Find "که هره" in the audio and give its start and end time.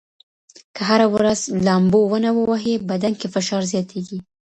0.75-1.07